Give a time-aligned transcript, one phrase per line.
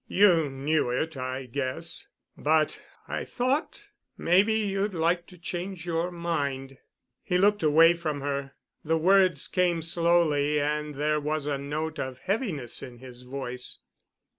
[0.07, 3.83] You knew it, I guess, but I thought
[4.17, 6.79] maybe you'd like to change your mind."
[7.21, 8.55] He looked away from her.
[8.83, 13.77] The words came slowly, and there was a note of heaviness in his voice.